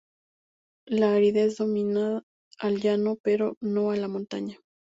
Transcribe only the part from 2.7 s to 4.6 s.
llano, pero no a la montaña.